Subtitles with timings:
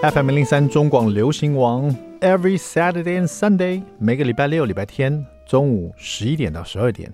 [0.00, 7.12] FM 零三中广流行王，Every Saturday and Sunday，每个礼拜六、礼拜天中午十一点到十二点，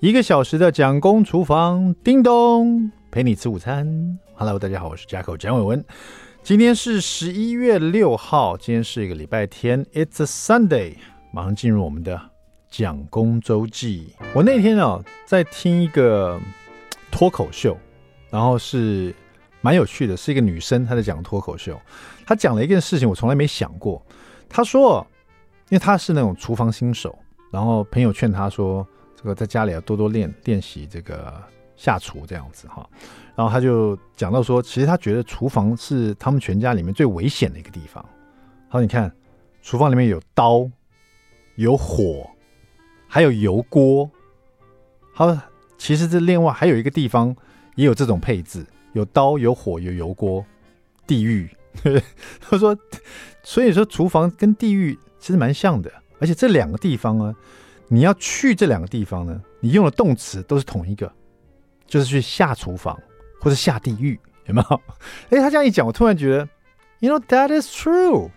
[0.00, 4.18] 一个小时的蒋公厨房，叮咚，陪你吃午餐。
[4.34, 5.84] Hello，大家好，我是 Jacko 蒋伟文。
[6.42, 10.96] 今天是十一月六号，今天是一个礼拜天，It's a Sunday，
[11.32, 12.20] 马上进入我们的
[12.68, 14.12] 蒋公周记。
[14.34, 16.40] 我那天啊，在听一个
[17.12, 17.78] 脱口秀，
[18.28, 19.14] 然后是。
[19.60, 21.80] 蛮有趣的，是一个女生，她在讲脱口秀。
[22.26, 24.04] 他讲了一件事情，我从来没想过。
[24.48, 25.06] 他说，
[25.68, 27.18] 因为他是那种厨房新手，
[27.50, 31.42] 然后朋友劝他说，这个在家里要多多练练习这个
[31.76, 32.88] 下厨这样子哈。
[33.34, 38.04] 然后他就讲到说，其实他觉得厨房是他们全家里面最危险的一个地方。
[38.68, 39.12] 好，你看，
[39.62, 40.68] 厨房里面有刀、
[41.56, 42.30] 有火，
[43.08, 44.08] 还有油锅。
[45.12, 45.36] 好，
[45.76, 47.34] 其实这另外还有一个地方
[47.74, 48.64] 也有这种配置。
[48.92, 50.44] 有刀有火有油锅，
[51.06, 51.50] 地狱。
[52.40, 52.76] 他说，
[53.42, 57.34] 所以说厨房跟地狱其实蛮像的，而且这两个地方呢，
[57.88, 61.10] 你要去这两个地方呢，你用的动词都是同一个，
[61.86, 62.98] 就是去下厨房
[63.40, 64.80] 或者下地狱，有没有？
[65.30, 66.48] 哎，他这样一讲，我突然觉得
[67.00, 68.30] ，you know that is true。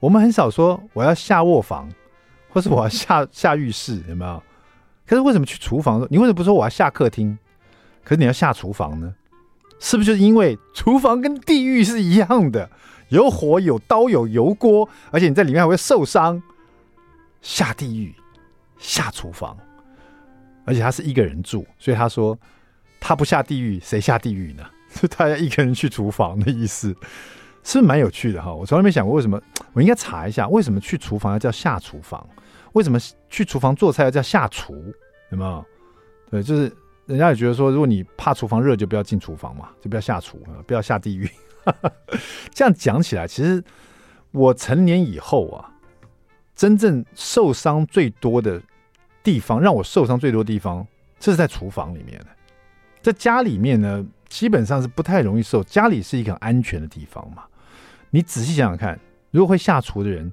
[0.00, 1.88] 我们很少说我要下卧房，
[2.50, 4.42] 或是我要下下浴室，有没有？
[5.06, 6.06] 可是为什么去厨房？
[6.10, 7.38] 你为什么不说我要下客厅？
[8.02, 9.14] 可是你要下厨房呢？
[9.78, 12.70] 是不是就是因为厨房跟地狱是一样的，
[13.08, 16.42] 有火、有刀、有油锅，而且你在里面还会受伤？
[17.42, 18.14] 下地狱，
[18.78, 19.56] 下厨房，
[20.64, 22.38] 而且他是一个人住，所以他说
[22.98, 24.64] 他不下地狱，谁下地狱呢？
[24.88, 26.88] 是 他要一个人去厨房的意思，
[27.62, 28.54] 是不是蛮有趣的哈？
[28.54, 29.38] 我从来没想过为什么，
[29.74, 32.26] 我应该查一下为什么去厨房要叫下厨房，
[32.72, 34.74] 为什么去厨房做菜要叫下厨？
[35.30, 35.64] 有没有？
[36.30, 36.72] 对，就是。
[37.06, 41.28] 人家也觉得说，如果你怕厨房热，就不要进厨房嘛，就不要下厨，不要下地狱。
[42.54, 43.62] 这样讲起来，其实
[44.30, 45.70] 我成年以后啊，
[46.54, 48.60] 真正受伤最多的
[49.22, 50.86] 地方，让我受伤最多的地方，
[51.18, 52.26] 这是在厨房里面的。
[53.02, 55.62] 在家里面呢，基本上是不太容易受。
[55.64, 57.44] 家里是一个很安全的地方嘛。
[58.10, 58.98] 你仔细想想看，
[59.30, 60.32] 如果会下厨的人，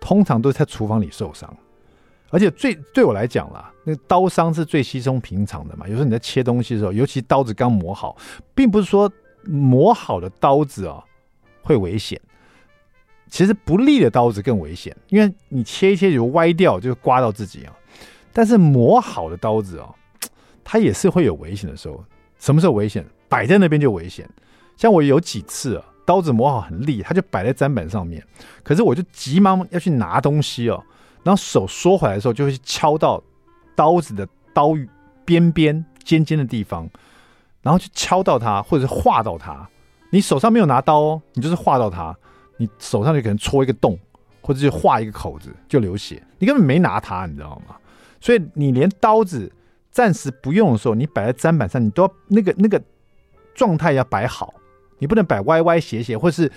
[0.00, 1.54] 通常都是在厨房里受伤。
[2.30, 5.86] 而且最对我来讲啦，那刀伤是最稀松平常的嘛。
[5.88, 8.16] 有时候你在切东西的时候，尤其刀子刚磨好，
[8.54, 9.10] 并不是说
[9.44, 11.02] 磨好的刀子啊
[11.62, 12.20] 会危险。
[13.30, 17.74] 其实不利的刀子更危险，因为你切一切就歪掉，就刮到自己啊。
[18.32, 19.88] 但是磨好的刀子啊，
[20.64, 22.02] 它也是会有危险的时候。
[22.38, 23.04] 什么时候危险？
[23.28, 24.28] 摆在那边就危险。
[24.76, 28.24] 像我有几次啊，刀子磨好很利，它就摆在砧板上面，
[28.62, 30.82] 可是我就急忙要去拿东西哦。
[31.22, 33.22] 然后手缩回来的时候，就会敲到
[33.74, 34.72] 刀子的刀
[35.24, 36.88] 边边尖尖的地方，
[37.62, 39.68] 然后去敲到它，或者是划到它。
[40.10, 42.16] 你手上没有拿刀哦，你就是划到它，
[42.56, 43.98] 你手上就可能戳一个洞，
[44.40, 46.22] 或者是划一个口子就流血。
[46.38, 47.76] 你根本没拿它，你知道吗？
[48.20, 49.52] 所以你连刀子
[49.90, 52.82] 暂时不用的时候，你摆在砧板上，你都要那个那个
[53.54, 54.54] 状态要摆好，
[54.98, 56.50] 你不能摆歪歪斜斜，或是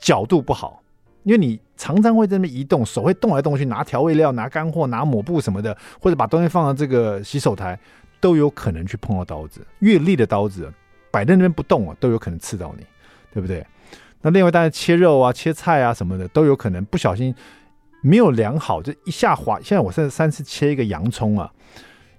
[0.00, 0.82] 角度不好。
[1.28, 7.78] 因为你常常会在那边移动，手会动来动去，拿调味料、拿干货、拿抹布什么的，或者把东西放到这个洗手台，
[8.18, 9.60] 都有可能去碰到刀子。
[9.80, 10.72] 越利的刀子
[11.10, 12.86] 摆在那边不动啊，都有可能刺到你，
[13.30, 13.62] 对不对？
[14.22, 17.34] 那另外，当然切肉啊、切菜啊什么的，都有可能不小心
[18.02, 19.60] 没有量好，就一下滑。
[19.60, 21.52] 现在我现在三次切一个洋葱啊，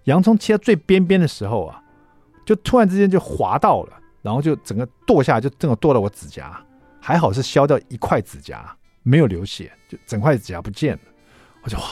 [0.04, 1.82] 洋葱切到最边边的时候啊，
[2.46, 6.64] 就突然之间就滑到了，然后就整个剁下来，就正好剁到我指甲，
[7.02, 8.76] 还好是削掉一块指甲。
[9.10, 11.00] 没有流血，就整块指甲不见了。
[11.64, 11.84] 我就哇，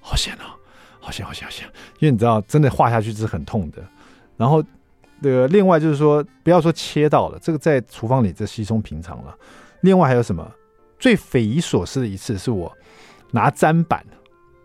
[0.00, 0.56] 好险啊，
[0.98, 1.66] 好险，好险，好险！
[1.98, 3.82] 因为你知道，真的画下去是很痛的。
[4.36, 4.64] 然后，
[5.22, 9.36] 这个另外就是说，不要说切到了，这个在厨房里这稀松平常了。
[9.82, 10.50] 另外还有什么？
[10.98, 12.72] 最匪夷所思的一次是我
[13.30, 14.04] 拿砧板。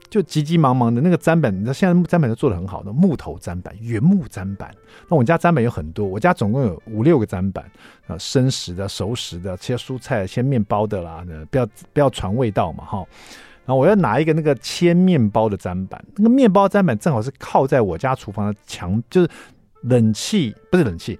[0.09, 4.73] 就急急忙忙的那个砧板，你知道现在砧板都做得很好的木头砧板、原木砧板。
[5.07, 7.63] 那我家砧板有很多，我家总共有五六个砧板
[8.07, 13.05] 啊，生食的、熟食的、切蔬菜、切面包的啦，不要不要传味道嘛哈。
[13.65, 19.29] 然后我要拿一个那个切面包的砧板，那个面包砧板正好是靠在我家厨房的墙，就是
[19.83, 21.19] 冷气不是冷气，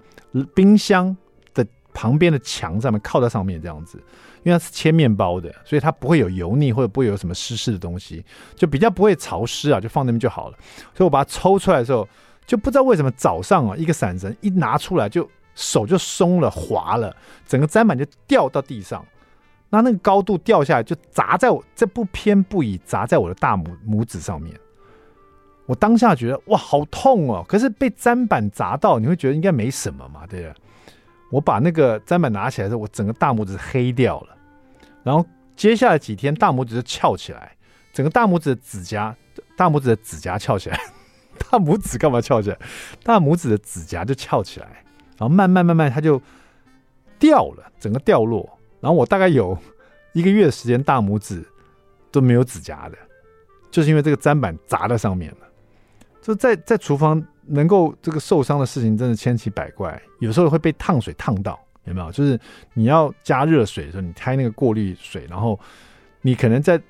[0.52, 1.16] 冰箱
[1.54, 1.64] 的
[1.94, 4.02] 旁边的墙上面靠在上面这样子。
[4.42, 10.56] 因为它是切面包的，所以它不会有油腻或者不会有什么湿湿的东西，就比较不会潮湿啊，就放那边就好了。
[10.94, 12.08] 所以我把它抽出来的时候，
[12.46, 17.14] 就不知道为什么早上啊，一个闪神一拿出来就手就松了滑了，
[17.46, 19.04] 整个砧板就掉到地上，
[19.68, 24.54] 那那个高度掉下来就砸在我，这不偏不倚砸在我的大拇拇指上面。
[25.66, 30.54] 我当下觉得哇好痛哦，可是被砧板砸到，你会觉得应该没什么嘛，对不对？
[31.30, 34.36] 我把那个砧板拿起来的时候，我整个大拇指黑掉了，
[35.02, 35.24] 然后
[35.56, 37.56] 接下来几天大拇指就翘起来，
[37.92, 39.14] 整个大拇指的指甲，
[39.56, 40.78] 大拇指的指甲翘起来，
[41.38, 42.58] 大拇指干嘛翘起来？
[43.02, 44.66] 大拇指的指甲就翘起来，
[45.16, 46.20] 然后慢慢慢慢它就
[47.18, 48.58] 掉了，整个掉落。
[48.80, 49.56] 然后我大概有
[50.12, 51.44] 一个月的时间，大拇指
[52.10, 52.98] 都没有指甲的，
[53.70, 55.46] 就是因为这个砧板砸在上面了。
[56.22, 62.10] 就在在厨房能够这个受伤的事情真的千奇百怪，有时候会被烫水烫到，有没有？
[62.12, 62.38] 就是
[62.74, 65.58] 你要加热水的时候，你开那个过滤水，然后
[66.22, 66.80] 你可能在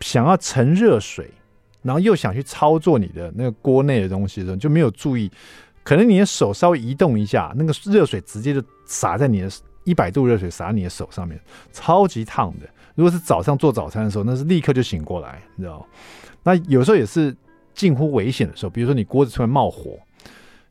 [0.00, 1.30] 想要盛热水，
[1.82, 5.30] 然后又想去操作你的那个锅内的东西的时候，就没有注意，
[5.84, 9.50] 可能你的手稍微移动一下，那个热水直接就洒在你的
[9.84, 11.38] 一百度热水洒在你的手上面，
[11.72, 12.66] 超级烫的。
[12.94, 15.86] 如果是早上做早餐的时候，那是立刻就醒过来，你知道？
[16.42, 17.36] 那有时候也是。
[17.78, 19.96] 近乎危险的时候，比如说你锅子突然冒火，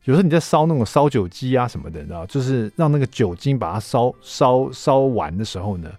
[0.04, 5.90] 有时候你在烧那种烧酒鸡啊什么的，你知道，就是让那个酒精把它烧烧烧完的时候呢，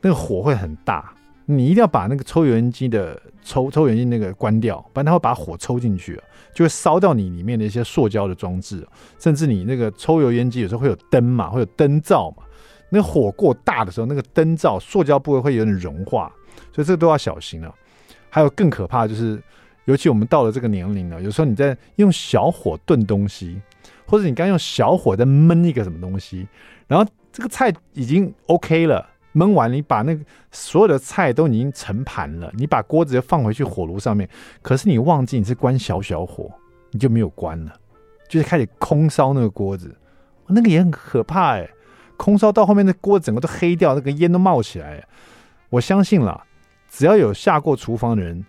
[0.00, 1.12] 那个火会很大，
[1.44, 6.18] 你一定要把那个抽油烟机的抽抽油烟机那个关掉，不然它会把火抽进去，
[6.54, 8.88] 就会烧掉你里面的一些塑胶的装置，
[9.18, 12.42] 甚至你那个抽油烟机有时候会有灯嘛，会有灯罩嘛，
[12.88, 16.32] 那火过大的时候，那个灯罩塑胶部位会有点融化，
[16.72, 17.74] 所以这个都要小心了。
[18.30, 19.38] 还有更可怕的就是。
[19.86, 23.60] 尤其我们到了这个年龄了，有时候你在用小火炖东西，
[24.04, 26.46] 或者你刚用小火在焖一个什么东西，
[26.86, 34.28] 然后这个菜已经 OK 了，焖完你把那个所有的菜都已经盛盘了，你把锅子又放回去火炉上面，
[34.60, 36.50] 可是你忘记你是关小小火，
[36.90, 37.72] 你就没有关了，
[38.28, 39.96] 就是开始空烧那个锅子，
[40.48, 41.68] 那个也很可怕哎，
[42.16, 45.06] 空烧到后面那锅整个都黑掉，那个烟都冒起来。
[45.70, 46.42] 我相信了，
[46.90, 48.44] 只要有下过厨房的人。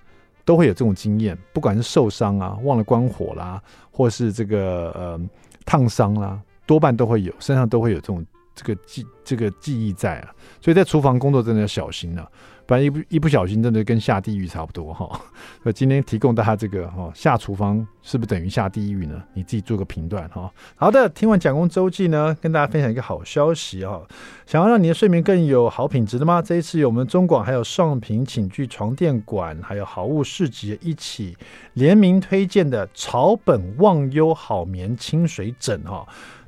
[0.48, 3.62] 都会有这种经验，不管是受伤啊、忘了关火啦，
[3.92, 5.20] 或是这个呃
[5.66, 12.32] 烫伤啦，多半都会有，身上都会有这种这个记这个记忆在啊，所以在厨房工作真的要小心了啊。
[12.68, 15.10] 不然一不一不小心，真的跟下地狱差不多哈。
[15.64, 19.24] 那今天提供大家这个哈，下厨房是不是等于下地狱呢？
[19.34, 20.52] 你自己做个评断哈。
[20.76, 24.02] 好的，听完蒋公周记呢，跟大家分享一个好消息哈。
[24.46, 26.42] 想要让你的睡眠更有好品质的吗？
[26.42, 31.38] 这一次有我们中广还有尚品寝具床垫馆还有好物市集一起
[31.74, 36.06] 联名推荐的草本忘忧好眠清水枕哈。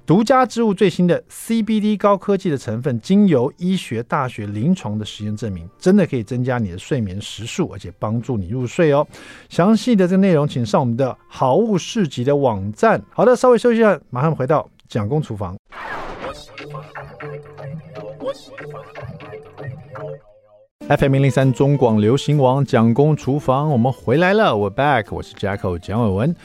[0.10, 9.06] 独家植物最新的 CBD 高科技的成分，经由医学大学临床的实验证明，真的可以增加你的睡眠时数，而且帮助你入睡哦。
[9.50, 13.00] 详细的这个内容，请上我们的好物市集的网站。
[13.12, 15.56] 好的，稍微休息一下，马上回到蒋公厨房。
[20.88, 26.36] FM 零零三中广流行网蒋公厨房，我们回来了，我 back，我是 Jacko 蒋伟文。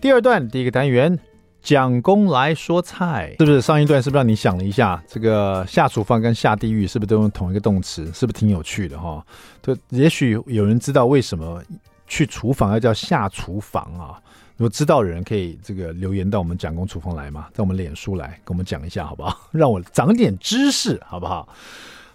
[0.00, 1.18] 第二段第一个单元。
[1.62, 5.02] 蒋公来说菜，是不是上一段是不是让你想了一下？
[5.06, 8.04] 这个下厨房跟下地狱是不是都用同一个动词？
[8.14, 9.24] 是不是挺有趣的哈？
[9.60, 11.62] 对，也许有人知道为什么
[12.06, 14.20] 去厨房要叫下厨房啊？
[14.56, 19.38] 如果知道的人可以这个留言到我们蒋公厨房来嘛，在我们脸书来跟我们讲一下好不好？
[19.52, 21.48] 让我长点知识好不好？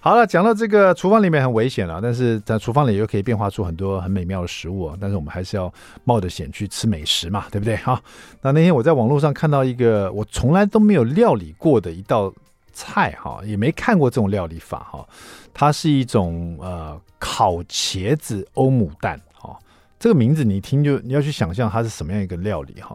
[0.04, 4.98] 好了，讲到这个厨房里面很危险了，但是在厨房里又可以变化出很多很美妙的食物啊。
[5.00, 5.74] 但是我们还是要
[6.04, 7.78] 冒着险去吃美食嘛，对不对？
[7.78, 7.98] 好，
[8.42, 12.34] 那那天我在网络上看到一个我从来都没有料理过的一道
[12.74, 15.08] 菜，哈，也没看过这种料理法，哈，
[15.54, 19.58] 它是一种呃烤茄子欧姆蛋，哈，
[19.98, 22.94] 这个名字你一听就你要去想象它是什么样一个料理，哈。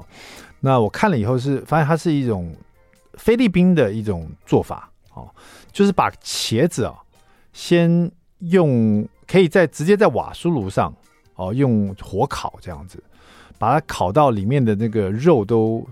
[0.61, 2.55] 那我看了以后是发现它是一种
[3.15, 5.27] 菲律宾的一种做法，哈。
[5.71, 6.95] 就是把茄子啊，
[7.59, 10.95] 先用可以在直接在瓦斯炉上
[11.35, 13.03] 哦，用火烤这样子，
[13.59, 15.85] 把它烤到里面的那个肉都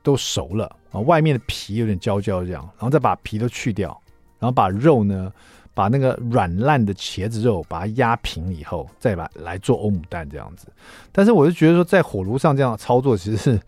[0.00, 4.00] 都熟了啊，外面的皮有点焦焦这样，然后再把皮都去掉，
[4.38, 5.32] 然后把肉呢，
[5.74, 10.68] 把那个软烂的茄子肉把它压平以后，再把来做欧姆蛋这样子。
[11.10, 13.60] 但是我就觉得说，在火炉上这样操作其实是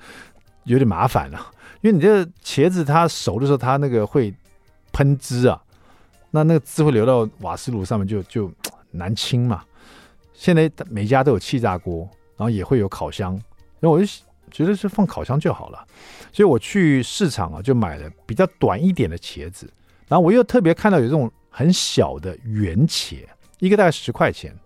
[0.63, 4.33] 有点麻烦了，因为你这个茄子它熟的时候，它那个会。
[4.93, 5.63] 喷汁啊，
[6.31, 8.51] 那那个汁会流到瓦斯炉上面就，就
[8.93, 9.65] 难清嘛。
[10.33, 13.33] 现在每家都有气炸锅，然后也会有烤箱，
[13.79, 14.07] 然后我就
[14.51, 15.87] 觉得是放烤箱就好了。
[16.33, 19.71] 所以我去市场啊，就买了比较短一点的茄子，
[20.09, 23.17] 然后我又特别看到有这种很小的圆茄，
[23.59, 24.57] 一个大概十块钱，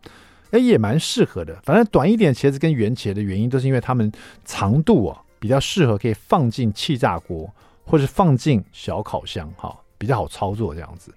[0.51, 1.59] 哎，也蛮适合的。
[1.65, 4.13] 反正短一点茄子跟圆茄的原因，都是因为它们
[4.45, 7.51] 长度啊比较适合，可以放进气炸锅
[7.85, 9.77] 或者放进小烤箱，哈。
[9.99, 11.13] 比较好操作这样子，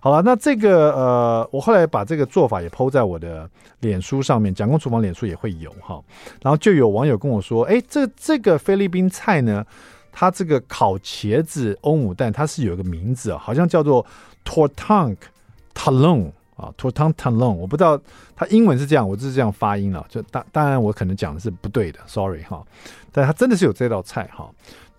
[0.00, 3.48] 好了，那这个呃，我后来把这个做法也 po 在我的
[3.80, 6.02] 脸书上面，蒋公厨房脸书也会有哈。
[6.42, 9.64] 然后就有网友跟我说，哎，这这个菲律宾菜呢，
[10.10, 14.04] 它这个烤茄子欧姆蛋，它是有一个名字啊，好像叫做
[14.44, 15.16] Tortang
[15.74, 17.98] Talong 啊，tortang talon，我不知道
[18.36, 20.04] 它英文是这样，我就是这样发音了。
[20.10, 22.62] 就当当然我可能讲的是不对的，sorry 哈。
[23.12, 24.48] 但它真的是有这道菜哈，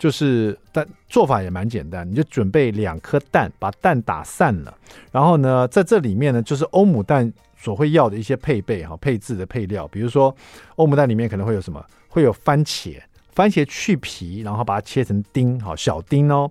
[0.01, 4.75] 就是但做法也蛮简单，你就准备两颗蛋，把蛋打散了，
[5.12, 10.36] 然后呢，在这里面呢，就是欧姆蛋所会要的一些配备哈，配置的配料，比如说
[10.77, 13.00] 欧姆蛋里面可能会有什么，会有番茄，
[13.36, 16.50] 番茄去皮，然后把它切成丁，好小丁哦。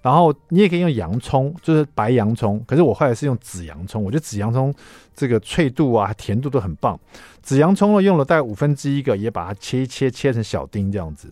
[0.00, 2.62] 然后你也可以用洋葱，就是白洋葱。
[2.66, 4.72] 可是我后来是用紫洋葱，我觉得紫洋葱
[5.14, 6.98] 这个脆度啊、甜度都很棒。
[7.42, 11.28] 紫洋葱呢，用了大概五分之一个，也把它切一切，切成小丁这样子。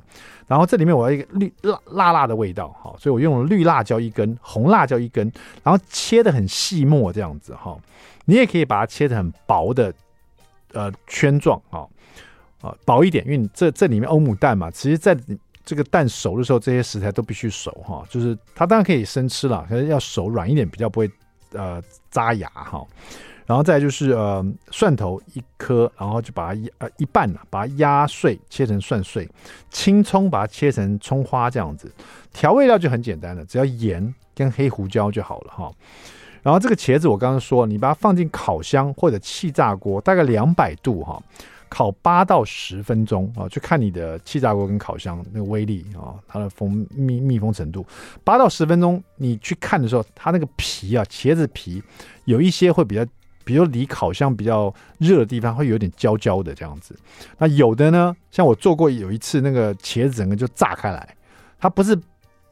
[0.46, 5.30] 然后这里面我要一个绿辣辣辣的味道，哈，所以我用了绿辣椒一根，红辣椒一根，
[5.62, 7.76] 然后切得很细末这样子，哈。
[8.24, 9.94] 你也可以把它切得很薄的，
[10.72, 11.88] 呃，圈状，哈，
[12.60, 15.16] 啊，薄一点，因为这这里面欧姆蛋嘛，其实在。
[15.66, 21.10] 这个蛋熟的时候，这些食材都必须熟哈，就是它当然可以生吃了，可是要熟软一点，比较不会
[21.52, 22.82] 呃扎牙哈。
[23.44, 29.28] 然后再就是呃蒜头一颗，然后就把它呃一半呢，把它压碎，切成蒜碎。
[29.70, 31.92] 青葱把它切成葱花这样子。
[32.32, 35.70] 调味料就很简单了，只要盐跟黑胡椒就好了哈。
[36.42, 41.20] 然后这个茄子我刚刚说，你把它放进烤箱或者气炸锅，大概两百度哈。
[41.68, 47.84] 烤八到十分钟啊，就看你的气炸锅跟烤箱那个威力啊，它的封密密封程度。
[48.22, 51.82] 八到十分钟，你去看的时候，它那个皮啊，茄子皮
[52.24, 53.04] 有一些会比较，
[53.44, 56.96] 比如离烤箱比较热的地方会有点焦焦的这样子。
[57.38, 61.16] 那有的呢，像我做过有一次，那个茄子整个就炸开来，
[61.58, 61.98] 它不是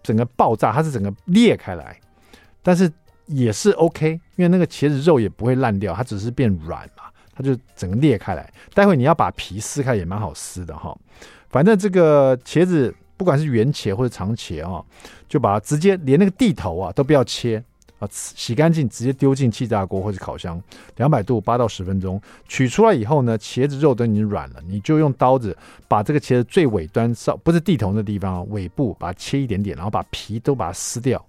[0.03, 1.99] 整个爆炸，它是整个裂开来，
[2.63, 2.93] 但是
[3.27, 7.05] 也是 OK，因为那个茄子肉也不会烂掉，它只是变软嘛。
[7.35, 10.97] 它就整个裂开来，待会你要把皮撕开也蛮好撕的哈。
[11.51, 14.85] 反正这个茄子不管是圆茄或者长茄啊，
[15.29, 17.63] 就把它直接连那个蒂头啊都不要切
[17.99, 20.61] 啊，洗干净直接丢进气炸锅或者烤箱，
[20.97, 22.21] 两百度八到十分钟。
[22.49, 31.25] 取出来以后呢，茄子肉都已经软了，你就用刀子把这个茄子最尾端上不是蒂头的地方尾部把它切一点点，然后把皮都把它撕掉，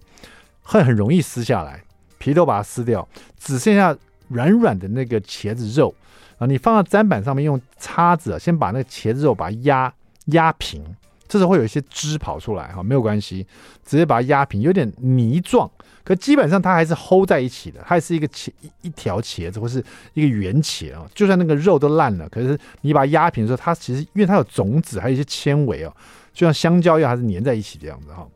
[0.62, 1.82] 会很容易撕下来，
[2.18, 3.06] 皮都把它撕掉，
[3.38, 3.96] 只剩下。
[4.28, 5.94] 软软的那个茄子肉
[6.38, 9.92] 啊，你放到砧板上面，用叉子先把那个茄子肉把它压
[10.26, 10.84] 压平，
[11.26, 13.46] 这时候会有一些汁跑出来哈，没有关系，
[13.84, 15.70] 直接把它压平，有点泥状，
[16.04, 25.96] 可基本上它还是 hold 在一起的，它还是一个茄一一条茄子或是一个圆茄啊，就算那个肉都烂了，可是你把它压平的时候，它其实因为它有种子，还有一些纤维哦，
[26.34, 28.26] 就像香蕉一样，还是粘在一起这样子哈，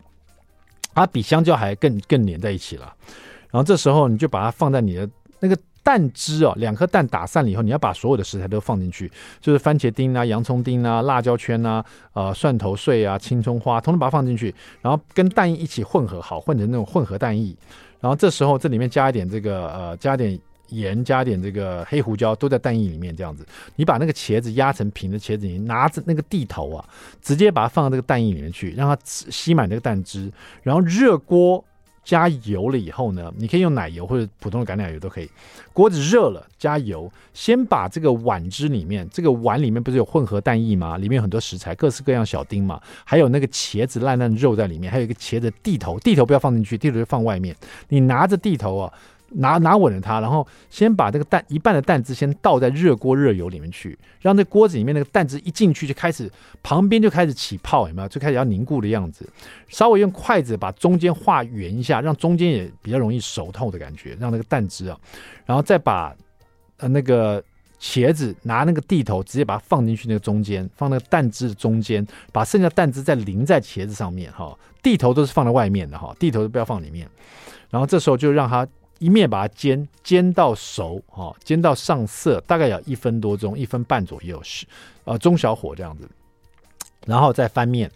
[0.95, 2.95] 它比香蕉还更更粘在一起了。
[3.51, 5.07] 然后这时候你就把它放在你的
[5.41, 5.55] 那个。
[5.83, 9.11] 蛋汁哦，两颗蛋打散了以后，你要把所有的食材都放进去，
[9.41, 17.55] 就是番茄丁啊、洋葱丁啊、辣椒圈啊、呃蒜头碎啊、青葱花，统统把它放进去，然后跟蛋液一起混合好，混成那种混合蛋液。
[18.01, 23.47] 然后这时候这里面加一点这个呃，加点盐，加点这个黑胡椒，都在蛋液里面这样子。
[23.77, 26.85] 你把那个茄子压成平的茄子，你拿着那个蒂头啊，
[27.23, 30.31] 直接把它放到这个蛋液里面去，让它吸满那个蛋汁，
[30.63, 31.65] 然后热锅。
[32.11, 35.31] 加油了以后呢，你可以用奶油或者普通的橄榄油都可以。
[35.73, 40.99] 锅子热了，加油，先把这个碗汁里面，这个碗里面不是有混合蛋液吗？
[40.99, 47.55] 里面有很多食材，各式各样小丁嘛，还有那个茄子烂烂的肉在里面，还有一个茄子地头，地头不要放进去，地头就放外面。
[47.91, 48.93] 你拿着地头啊。
[49.33, 56.31] 拿拿稳了它，然后先把这个蛋一半的蛋汁先倒在热锅热油里面去，让这锅子里面那个蛋汁一进去就开始
[56.63, 58.09] 旁边就开始起泡，有没有？
[58.09, 59.29] 就开始要凝固的样子。
[59.69, 64.99] 稍微用筷子把中间画圆一下，让中间也比较容易熟透的感觉，让那个蛋汁啊，
[65.47, 66.13] 然后再把
[66.79, 67.43] 呃那个
[67.81, 74.59] 茄子拿那个蒂头直接把它放进去那个中间，放那个蛋汁的中间，把剩下蛋汁再淋在茄子上面哈。
[74.83, 77.09] 蒂头都是放在外面的哈，蒂头都不要放里面。
[77.71, 78.67] 然后这时候就让它。
[79.01, 84.65] 一面把它煎，煎到熟，哈，煎到上色，大概要一分多钟，一分半左右，是，
[85.05, 86.09] 呃，中小火这样子，
[87.07, 87.91] 然后再翻面。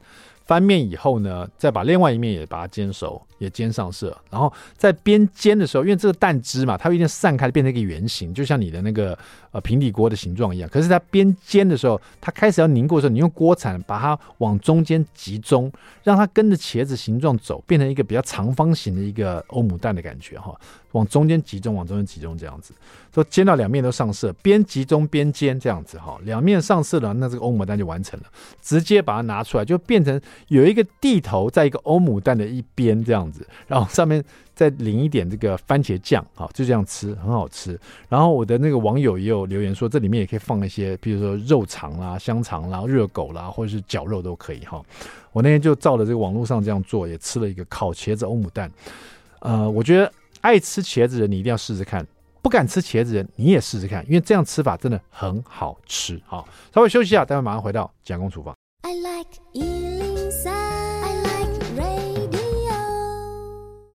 [0.47, 4.17] 翻面以后呢，再把另外一面也把它煎熟，也煎上色。
[4.31, 9.17] 然后在边煎的时候，因为这个蛋汁嘛，它会一定散开，变成一个圆形，就像你的那个
[9.53, 10.69] 呃平底锅的形状一样。
[10.69, 15.71] 可是它边煎的时候，它开始要凝固的时候，你用锅铲把它往中间集中，
[16.03, 20.53] 让它跟着茄子形状走，变成一个比较长方形的一个欧姆蛋的感觉哈。
[20.93, 22.73] 往中间集中，往中间集中这样子，
[23.13, 26.17] 说煎到两面都上色，边集中边煎这样子哈。
[26.23, 28.27] 两面上色了，那这个欧姆蛋就完成了，
[28.63, 30.21] 直接把它拿出来，就变成。
[30.49, 33.34] 有一个地头在一个欧姆蛋的一边这样子，
[33.67, 34.23] 然后上面
[34.55, 37.79] 再淋一点这个番茄酱，好，就这样吃很好吃。
[38.09, 44.83] 然后我的那个网友也有留言说，这里面也可以放一些，比如说肉肠啦、香肠啦、热狗啦，或者是绞肉都可以哈。
[45.33, 48.71] 我那天就照着这个网络上这样做，也吃了一个烤茄子欧姆蛋。
[49.41, 52.07] 呃，我觉得爱吃茄子的你一定要试试看，
[52.41, 56.21] 不敢吃茄子的人，你也试试看，因为这样吃法真的很好吃。
[56.27, 58.55] 好，稍微休息一下，待会马上回到蒋公厨房。
[58.83, 59.94] I like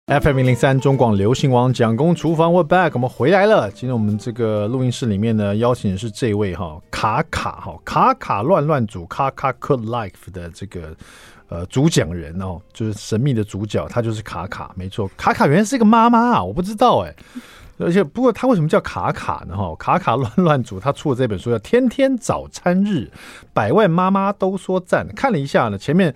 [0.09, 3.69] FM 零零三中广流行王蒋公厨房 w e back，我们回来了。
[3.69, 10.97] 今天我们这个录音室里面呢，邀请的是这位哈卡卡哈卡卡乱乱煮卡卡 Cook Life 的这个
[11.49, 17.13] 呃主讲人哦，就是神秘的主角，他就是卡卡，没错，卡卡原来是一个妈妈啊，我不知道哎，
[17.79, 19.57] 而且不过他为什么叫卡卡呢？
[19.57, 23.11] 哈，卡卡乱乱煮，他出的这本书叫《天天早餐日》，
[23.53, 25.05] 百万妈妈都说赞。
[25.17, 26.15] 看了一下呢，前面。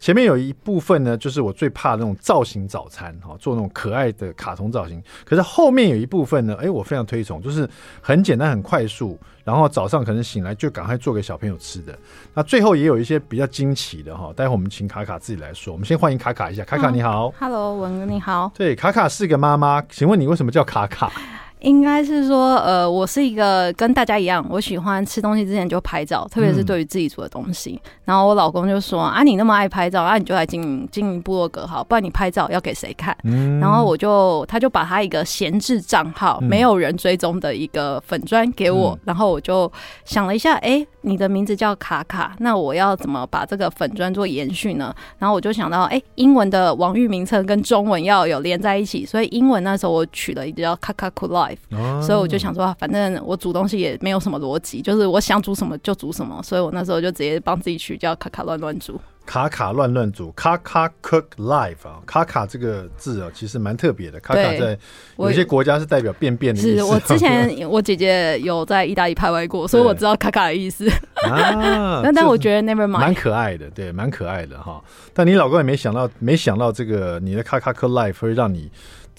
[0.00, 5.00] 前面有一部分呢，就是我最怕那种造型早餐，哈，做那种可爱的卡通造型。
[5.26, 7.68] 可是后面有一部分呢，哎，我非常推崇，就是
[8.00, 11.96] 很简单、很快速，然后早上可能醒来就赶快做给小朋友吃的。
[12.32, 15.70] 那最后也有一些比较惊奇的哈，待会我们请卡卡自己来说。
[15.70, 17.26] 我们先欢迎卡卡一下，卡卡你好。
[17.26, 18.50] 嗯，Hello，文哥你好。
[18.54, 21.12] 对，卡卡是个妈妈，请问你为什么叫卡卡？
[21.60, 27.80] 应该是说，呃，我是一个跟大家一样，我喜欢吃东西之前就拍照，特别是对于自己煮的东西。
[27.84, 39.70] 嗯、然后我老公就说：“啊，你那么爱拍照，那、啊、你就来经营经营部落格好，不然你拍照要给谁看？”嗯、然后我就他就把他一个闲置账号、嗯、没有人追踪的一个粉砖给我，嗯、然后我就
[40.04, 44.94] 想了一下，哎、欸，你的名字叫卡卡，那我要怎么把这个粉砖做延续呢？
[45.18, 51.58] 然后我就想到，哎、欸，英文的网域名称跟中文要有连在一起，所以英文那时候我取了一个叫卡卡 Cook Life。
[51.70, 59.00] 哦、所以我就想说，反正我煮东西也没有什么逻辑，就是我想煮什么就煮什么，所以我那时候就直接帮自己取叫卡卡乱乱煮。
[59.26, 64.18] 卡卡乱乱煮，卡卡 Cook Life 啊，卡卡这个字啊，其实蛮特别的。
[64.20, 64.76] 卡卡在
[65.18, 66.76] 有些国家是代表便便的意思。
[66.76, 70.88] 是我之前 我姐姐有在意大利拍外过，所以我知道卡卡的意思。
[71.28, 74.82] 啊， 但但我觉得 Never mind，蛮可爱的，对，蛮可爱的哈。
[75.14, 78.70] 但你老公也没想到，没想到这个你的卡卡 Cook Life 会让你。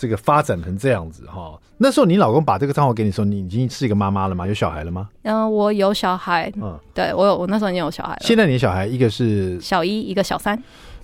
[0.02, 4.48] 这个发展成这样子哈，那时候你老公把这个账号给你说，你已经是一个妈妈了吗？
[4.48, 5.08] 有小孩了吗？
[5.22, 8.22] 嗯，我有小孩，嗯，对我有，我那时候已经有小孩了。
[8.22, 10.60] 现在你小孩一个是小一，一个小三。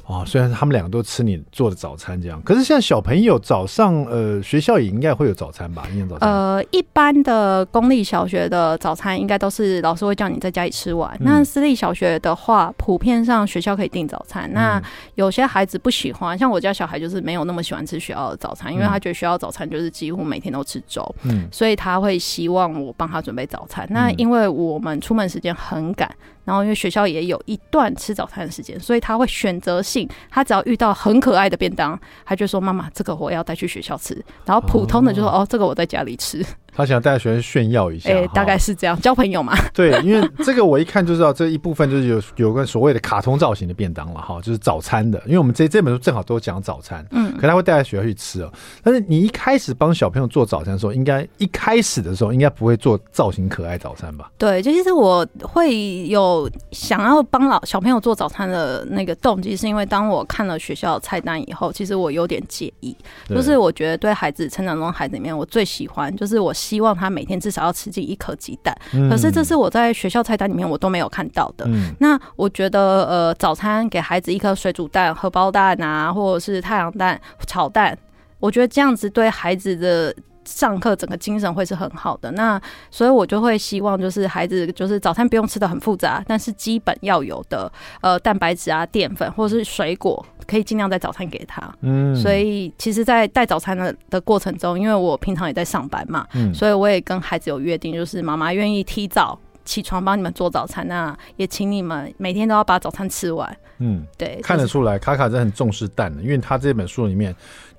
[0.07, 5.85] 哦，虽然他们两个都吃你做的早餐这样，可是现在小朋友早上呃学校也应该会有早餐吧？
[5.91, 6.31] 营养早餐。
[6.31, 11.13] 呃，一般的公立小学的早餐应该都是老师会叫你在家里吃完。
[11.15, 14.49] 嗯、那私立小学的话，普遍上学校可以订早餐。
[14.49, 14.83] 嗯、那
[15.15, 23.85] 有些孩子不喜欢，像我家小孩就是没有那么喜欢吃学校的早餐，因为他觉得学校早餐就是几乎每天都吃粥，嗯，所以他会希望我帮他准备早餐。
[23.89, 26.09] 嗯、那因为我们出门时间很赶。
[26.47, 36.41] 然后因为学校也有一段吃早餐的时间，所以他会选择性，他只要遇到很可爱的便当，他就说：“妈妈，这个我要带去学校吃。”然后普通的就说：“哦，哦，这个我在家里吃。”
[36.77, 39.57] 他想带学生炫耀一下，哎，大概是这样，交朋友嘛。
[39.73, 45.19] 对，因为这个我一看就知道，这一部分就是有有个所谓的卡通造型的便当了哈，就是早餐的。
[45.25, 48.53] 因为我们这这本书正好都讲早餐，嗯，可他会带在学校去吃哦。
[48.83, 54.29] 但是你一开始帮小朋友做早餐的时候，应该一开始的时候应该不会做造型可爱早餐吧？
[54.37, 62.95] 对，就其实我会有想要帮老小朋友做早餐的那个动机，是因为当我看了学校的菜单以后，其实我有点介意，
[63.27, 66.53] 就是我觉得对孩子成长中孩子里面，我最喜欢就是我。
[66.67, 68.75] 希望他每天至少要吃进一颗鸡蛋，
[69.09, 71.63] 可是这是我在学校菜单里面我都没有看到的。
[71.69, 77.97] 嗯、那我觉得，呃，早餐给孩子一颗水煮蛋、荷包蛋啊，或者是太阳蛋炒蛋，
[78.39, 80.13] 我觉得这样子对孩子的
[80.47, 82.31] 上课整个精神会是很好的。
[82.31, 90.25] 那所以，我就会希望就是孩子就是早餐不用吃的很复杂，但是基本要有的，呃，蛋白质啊、淀粉或者是水果。
[90.47, 107.35] 可以尽量在早餐给他，嗯，所以其实，在带早餐的的过程中，因为我平常也在上班嘛，嗯，所以我也跟孩子有约定，就是妈妈愿意提早起床帮你们做早餐，那也请你们每天都要把早餐吃完，嗯，对，看得出来卡卡真的很重视蛋的，因为他这本书里面。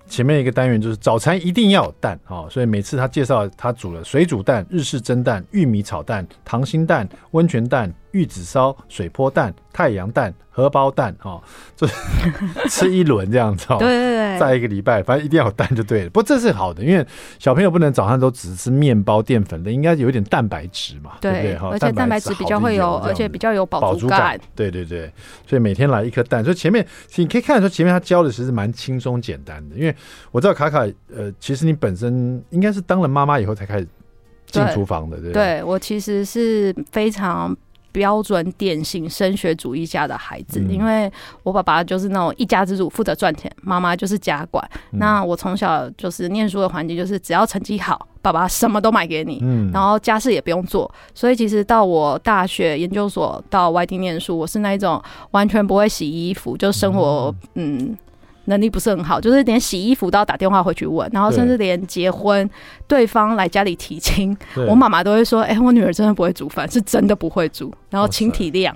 [0.08, 11.42] 前面一个单元就是早餐一定要有蛋哦，所以每次他介绍他煮了水煮蛋、日式蒸蛋、玉米炒蛋、溏心蛋、温泉蛋、玉子烧、水波蛋、太阳蛋、荷包蛋哦，
[11.76, 11.94] 就是
[12.68, 13.76] 吃一轮这样子哦。
[13.78, 16.10] 对对对，再一个礼拜，反正一定要有蛋就对了。
[16.10, 17.06] 不过这是好的，因为
[17.38, 21.58] 小朋友不能早上都只吃面包淀粉的，应该有一点蛋白质嘛，对，对不对？
[21.58, 24.40] 哈，而且蛋白质比较会有，而且比较有饱足感。
[24.54, 25.12] 对对对，
[25.46, 26.42] 所以每天来一颗蛋。
[26.42, 29.94] 所以前面你可以看得出，前面他教的其实蛮轻松简单的，因为。
[30.30, 30.80] 我知道卡卡，
[31.14, 33.88] 呃，其实你本身应该是当了妈妈以后才开始
[34.46, 37.56] 进厨房的，对，对，对，对我其实是非常
[37.98, 44.64] 标准典型升学主义家的孩子，嗯、因为我爸爸就是那种一家之主，负责赚钱，妈妈就是家管。
[44.92, 50.88] 嗯、那我从小就是念书的环境，就是只要成绩好，爸爸什么都买给你，嗯，然后家事也不用做。
[51.12, 57.98] 所以其实到我大学研究所到外地念书，我是那一种完全不会洗衣服，就生活，嗯。
[58.48, 62.48] 嗯能力不是很好，就是连洗衣服都要打电话回去问，然后甚至连结婚
[62.86, 64.34] 对方来家里提亲，
[64.66, 68.72] 我妈妈都会说：“哎、欸，我女儿真的不会煮饭，是真的不会煮。”然后请体谅。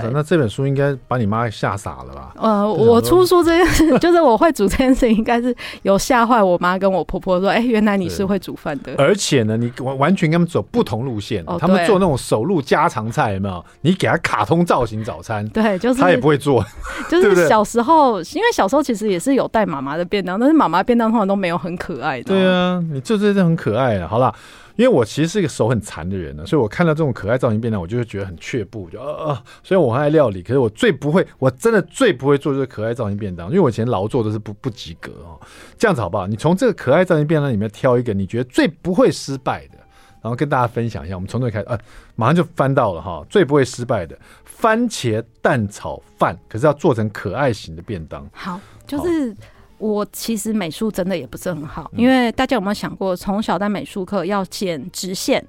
[0.00, 2.32] 对，那这本书应该把你妈吓傻了吧？
[2.36, 8.94] 呃，我出书这件事， 就是我会煮这件事，应该是有吓坏我妈跟我婆婆说，哎、欸，原来你是会煮饭的。
[8.98, 13.64] 而且呢，你完完全跟他们走不同路线，哦、他们做那种手路家常菜，有没有？
[13.82, 16.64] 你给他卡通造型早餐，对，就是他也不会做。
[17.10, 22.24] 就是小时候，因为小时候其实也是有带妈妈的便当，但是妈妈便当通常都没有很可爱的。
[22.24, 24.06] 对啊，你这这这很可爱的。
[24.08, 24.34] 好了。
[24.76, 29.42] 因为我其实是一个手很残的人呢，所以我看到这种可爱造型便当，我就会觉得很却步，就呃呃。
[29.62, 35.40] 虽然我很爱料理，可是我最不会，我真的最不会做就是可爱造型便当，因为我以前劳作都是不不及格哦。
[35.78, 36.26] 这样子好不好？
[36.26, 39.78] 你从这个可爱造型便当里面挑一个你觉得最不会失败的，
[40.22, 41.14] 然后跟大家分享一下。
[41.14, 41.78] 我们从这里开始，呃，
[42.16, 48.28] 马上就翻到了哈，最不会失败的番茄蛋炒饭，可是要做成可爱型的便当。
[48.32, 49.36] 好，就是。
[49.82, 55.44] 我其实美术真的也不是很好，因为大家有没有想过，从小在美术课要剪直线。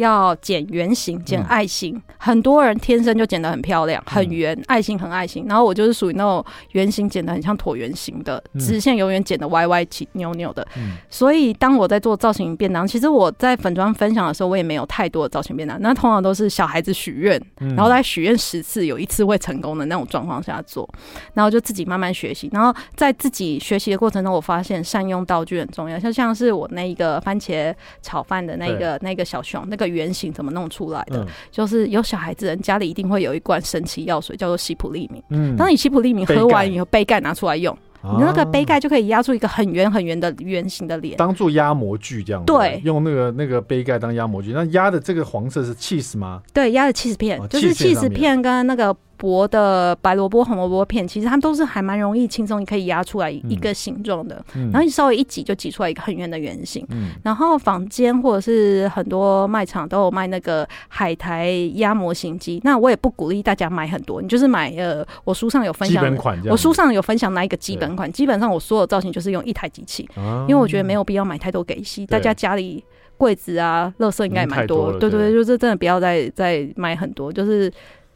[0.00, 5.44] 要剪圆形，剪爱心，嗯，很多人天生就剪得很漂亮，很圆，爱心很爱心。
[5.48, 10.66] 然后我就是属于那种圆形剪得很像椭圆形的，直线永远剪得歪歪起扭扭的。
[10.76, 10.92] 嗯。
[11.10, 15.80] 所以当我在做造型便当，其实我在粉妆分享的时候，我也没有太多的造型便当。
[15.80, 20.88] 那通常都是小孩子许愿，然后在许愿十次有一次会成功的那种状况下做，
[21.34, 22.48] 然后就自己慢慢学习。
[22.52, 25.98] 然后在自己学习的过程中，我发现善用道具很重要。
[25.98, 29.89] 像像是我那一个番茄炒饭的那个那个小熊那个。
[29.90, 31.22] 原型怎么弄出来的？
[31.22, 35.22] 嗯、就是有小孩子人家里一定会有一罐神奇药水，叫做西普利明。
[35.30, 42.44] 嗯，当你西普利明喝完以后，杯盖拿出来用，你那个杯盖就可以压出一个很圆很圆的圆形的脸，当做压模具这样。
[42.44, 44.52] 对，用那个那个杯盖当压模具。
[44.52, 46.40] 那压的这个黄色是 cheese 吗？
[46.54, 48.96] 对，压的 cheese 片，哦、就是 cheese 片跟那个。
[49.20, 54.42] 薄的白萝卜、红萝卜片，其实它们都是还蛮容易轻松，你可以压出来一个形状的。
[54.54, 56.82] 嗯、然后你稍微一挤，就挤出来一个很圆的圆形。
[56.88, 62.58] 嗯、然后坊间或者是很多卖场都有卖那个海苔压模型机。
[62.64, 66.02] 那我也不鼓励大家买很多，你就是买呃，我书上有分享，
[66.48, 68.10] 我书上有分享那一个基本款。
[68.10, 70.08] 基本上我所有造型就是用一台机器，
[70.48, 72.06] 因为我觉得没有必要买太多给戏。
[72.06, 72.82] 大家家里
[73.18, 74.90] 柜子啊、垃圾应该也蛮多。
[74.92, 77.70] 对对对，就是真的不要再再买很多，就是。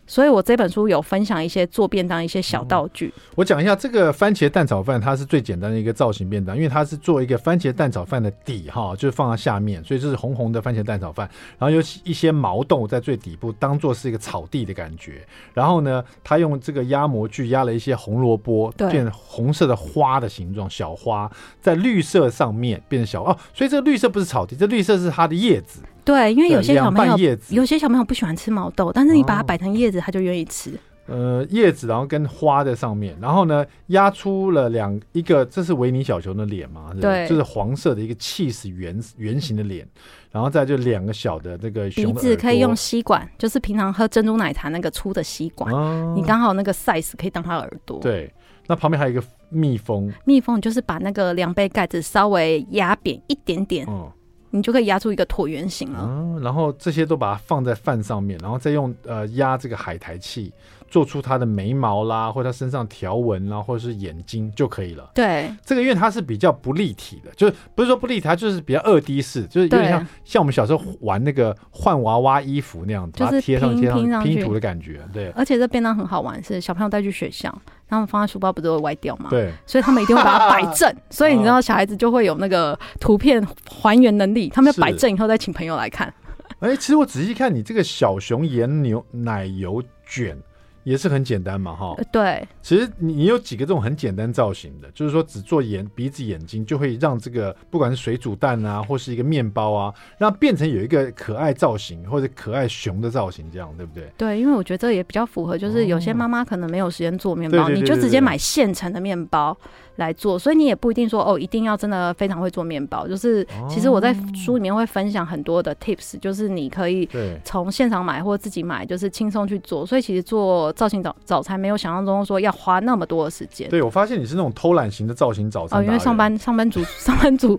[0.07, 3.13] 所以我这本书有分享一些做便当一些小道具。
[3.17, 15.27] 嗯、我讲一下这个番茄蛋炒饭，它是最简单的一个造型便当，因为它是做一个番茄蛋炒饭的底哈，就是放在下面，所以这是红红的番茄蛋炒饭，然后有一些毛豆在最底部，当做是一个草地的感觉。
[15.53, 25.81] 然后呢，它用这个压模具压了一些红萝卜，变红色的花的形状，小花在绿色上面变成小哦，所以这个绿色不是草地，这绿色是它的叶子。
[26.05, 30.73] 对，因为有些小朋友有些小朋友不喜欢吃毛豆，但是你把它摆成叶子，他就愿意吃。
[31.07, 36.93] 呃，叶子，然后跟花在上面，然后呢，压出了两一个，这是维尼小熊的脸嘛？
[36.99, 39.87] 对，就是黄色的一个气死圆圆形的脸，
[40.31, 48.01] 然后再就两个小的这个鼻子可以用吸管，就是平常喝珍珠奶茶那个粗的吸管，哦、你刚好那个 size 可以当它耳朵。
[48.01, 48.33] 对，
[48.67, 53.87] 那旁边还有一个蜜蜂，蜜蜂就是把那个量杯盖子稍微压扁一点点。
[53.87, 54.11] 嗯
[54.55, 56.09] 你就可以压出一个椭圆形了。
[56.09, 60.53] 嗯，然后这些都把它放在饭上面，然后再用呃压这个海苔器，
[60.95, 65.11] 做出它的眉毛啦，或者它身上条纹啦，或者是眼睛就可以了。
[65.13, 75.01] 对，这个因为它是比较不立体的，就是不是说不立体，它就是比较二 D 式，就是有点像像我们小时候玩那个换娃娃衣服那样子，把它贴上贴上拼图的感觉。
[75.13, 77.53] 对，而且这便当很好玩，是小朋友带去学校。
[77.89, 79.27] 他们放在书包不都会歪掉吗？
[79.31, 80.93] 对，所以他们一定会把它摆正。
[81.11, 84.49] 所以你知道，小孩子就会有那个图片还原能力。
[84.49, 86.13] 他们要摆正以后再请朋友来看。
[86.61, 90.37] 哎、欸，其实我仔细看你这个小熊盐牛奶油卷。
[90.85, 91.97] 也是很简单嘛，哈。
[92.13, 104.13] 对，其实你你有几个这种很简单造型的，就是说只做眼、鼻子、眼睛，就会让这个不管是水煮蛋啊，或是一个面包啊，让它变成有一个可爱造型或者可爱熊的造型，这样对不对？
[104.17, 109.57] 对，因为我觉得这也比较符合，就是有些妈妈可能没有时间做面包，你就直接买现成的面包
[109.97, 113.07] 来做，所以你也不一定说哦，一定要真的非常会做面包。
[113.07, 117.09] 就是其实我在书里面会分享很多的 tips，就是你可以
[117.45, 119.85] 从现场买或自己买，就是轻松去做。
[119.87, 123.69] 所以其实做造型早早餐没有想象中说要花那么多的时间。
[123.71, 125.81] 对，我发现你是那种偷懒型的造型早餐。
[125.81, 127.59] 哦，因为上班上班族上班族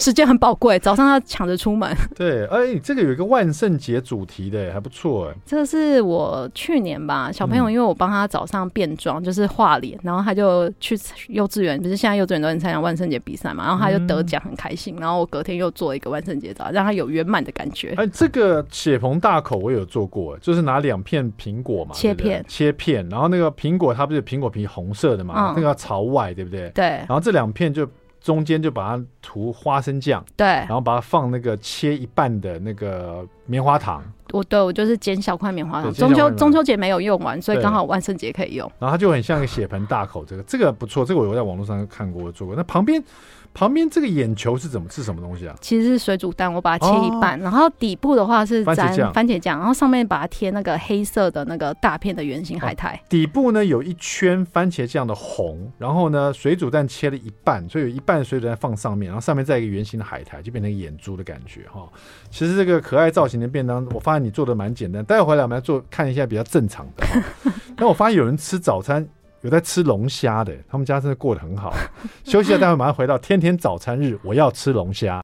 [0.00, 1.94] 时间很宝贵，早上要抢着出门。
[2.14, 5.34] 对，哎，这个有一个万圣节主题的，还不错哎。
[5.44, 14.96] 这是我去年吧，小朋友，因为我帮他早上变装，就是画脸，然后他就去幼稚园，不是现在幼稚园都能参加万圣节比赛嘛，然后他就得奖，很开心。
[14.98, 17.94] 然后我隔天又做一个万圣节照，让他有圆满的感觉。
[17.96, 26.70] 哎，这个血盆大口我有做过，就是拿两片苹果嘛，切片，切片，然后那个苹果它不是苹果皮红色的嘛，那个要朝外，对不对？
[26.70, 26.84] 对。
[26.84, 27.88] 然后这两片就。
[28.20, 34.02] 中间就把它涂花生酱，对，然后把它放那个切一半的那个棉花糖。
[34.32, 35.92] 我对我就是剪小块棉花糖。
[35.94, 38.70] 中秋中秋节没有用完，所以刚好万圣节可以用。
[38.78, 42.54] 然后它就很像一个血盆大口，这个这个不错，这个我有在网络上看过做过。
[42.54, 43.02] 那旁边。
[43.54, 45.54] 旁边这个眼球是怎么是什么东西啊？
[45.60, 53.00] 其实是水煮蛋，我把它切一半，哦、然后底部的话是沾番茄酱，然后上面把它贴那个黑色的那个大片的圆形海苔。
[53.08, 61.88] 底部呢有一圈番茄酱的红，然后呢水煮蛋切了一半，所以有一半水煮蛋放上面，然后上面再一个圆形的海苔，就变成眼珠的感觉哈。
[62.30, 65.04] 其实这个可爱造型的便当，我发现你做的蛮简单。
[65.04, 67.04] 待会回来我们要做看一下比较正常的。
[67.76, 69.08] 那我发现有人吃早餐。
[69.42, 71.72] 有在吃龙虾的，他们家真的过得很好。
[72.24, 75.20] 休息了，待会马上回到天天早餐日，我要吃龙虾。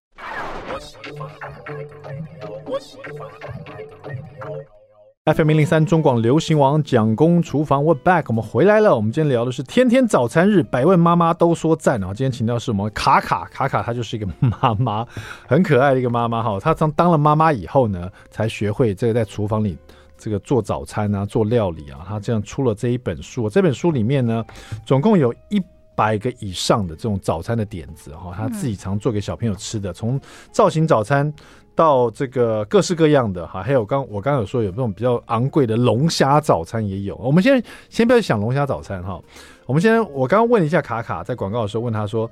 [5.25, 8.95] FM 零零三中广流行王蒋公厨房，We're back，我们回来了。
[8.95, 12.09] 我们今天聊的是天天早餐日，百位妈妈都说赞啊！
[12.09, 15.07] 今天请到是我们卡卡，卡卡她就是一个妈妈，
[15.49, 16.61] 很可爱的一个妈妈哈。
[16.61, 19.79] 她当当了妈妈以后呢，才学会这个在厨房里。
[20.25, 23.47] 这个做早餐啊，做料理啊，他这样出了这一本书。
[23.51, 24.43] 这本书里面呢，
[24.87, 25.63] 总共有一
[25.95, 30.19] 百个以上的这种早餐的点子哈，他自己常做给小朋友吃的，从
[30.51, 31.31] 造型早餐
[31.75, 37.15] 到这个各式各样的哈，还有刚我刚刚有说有这种比较昂贵的龙虾早餐也有。
[37.17, 39.21] 我们先先不要想龙虾早餐哈，
[39.67, 42.31] 我们先我刚刚问一下卡卡，在广告的时候问他说，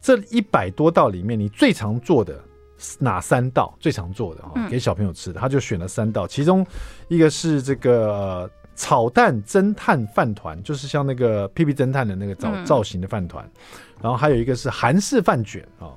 [0.00, 2.38] 这一百多道里面你最常做的？
[2.98, 6.66] 哪三道最常做的哈，给小朋友吃的，他就选了三道，其中
[7.08, 13.48] 一个是这个炒蛋侦探饭团，就是像那个屁屁侦探的那个造造型的饭团，
[14.00, 15.90] 然后还有一个是韩式饭卷啊，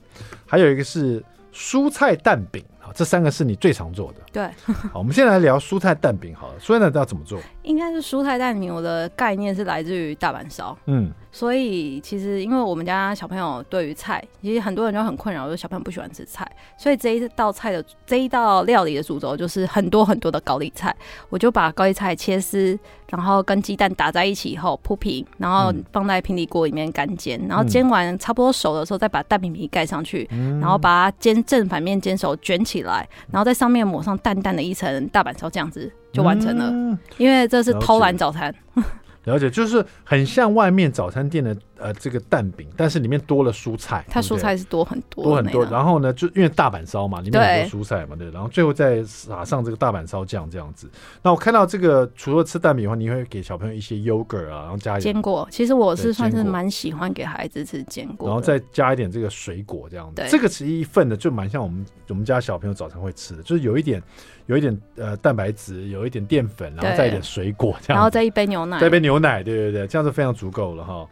[0.46, 2.64] 还有一个是蔬菜蛋饼。
[2.94, 4.20] 这三个是你最常做的。
[4.32, 4.48] 对，
[4.94, 6.60] 好，我们先来聊蔬菜蛋饼好了。
[6.60, 7.40] 蔬菜蛋饼要怎么做？
[7.64, 10.78] 应该是蔬菜蛋饼，我的概念是来自于大阪烧。
[10.86, 20.96] 嗯，所以其实因为我们家小朋友对于菜，其实很多人就很困扰，就是小朋友不喜欢吃菜，所以这一道菜的这一道料理的主轴就是很多很多的高丽菜。
[21.28, 30.26] 我就把高丽菜切丝，然后跟鸡蛋打在一起以后铺平，然后放在平底锅里面干煎，然后煎完差不多熟的时候，再把蛋饼皮盖上去，
[30.62, 36.70] 然后把它煎正反面煎熟，卷起来，然后在上面抹上淡淡的一层大阪烧酱汁，就完成了。
[36.72, 38.56] 嗯、因为这是偷懒早餐。
[39.26, 44.06] 了解，就是很像外面早餐店的呃这个蛋饼，但是里面多了蔬菜。
[44.08, 45.66] 它蔬菜是多很多，多很多。
[45.66, 48.30] 然后呢，就因为大阪烧嘛，里面很多蔬菜嘛，对。
[48.32, 50.90] 然后最后再撒上这个大阪烧酱这样子。
[51.22, 55.48] 那我看到这个除了吃蛋饼的话，你会给小朋友一些 yogurt 啊，然后加一点坚果。
[55.52, 60.24] 其实我是算是蛮喜欢给孩子吃坚果，然后再加一点这个水果这样子。
[60.30, 64.02] 这个其实一份的就蛮像我们我们家小朋友早餐会吃的，就是有一点。
[64.48, 71.08] 有一点呃蛋白质，有一点淀粉，然后再一点水果这样，然后再一杯牛奶，再一杯牛奶，对对对，这样是非常足够了哈。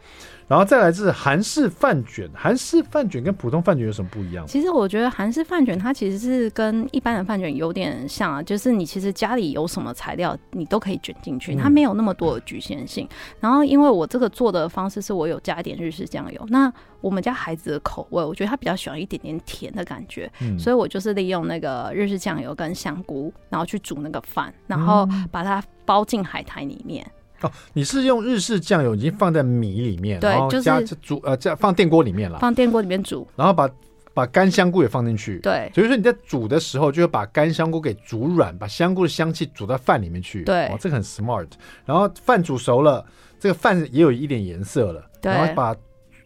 [0.53, 4.45] 然后再来是韩式饭卷，韩式饭卷跟普通饭卷有什么不一样？
[4.45, 13.03] 其实我觉得韩式饭卷它其实是跟一般的饭卷有点像啊，就是你其实家里有什么材料，你都可以卷进去，它没有那么多的局限性。
[13.05, 27.03] 嗯、然后因为我这个做的方式是我有加一点日式酱油，那我们家孩子的口味，我觉得他比较喜欢一点点甜的感觉，嗯、所以我就是利用那个日式酱油跟香菇，然后去煮那个饭，然后把它包进海苔里面。
[27.43, 33.69] 哦，你是用日式酱油已经放在米里面，对，然后加煮呃，这样放电锅里面了，放电锅里面煮，然后把
[34.13, 41.47] 把干香菇也放进去，对，所以说你在煮的时候就会把干香菇给煮软，把香菇的香气煮到饭里面去，对，哦，这个很 smart。
[41.85, 43.05] 然后饭煮熟了，
[43.39, 45.75] 这个饭也有一点颜色了，对，然后把。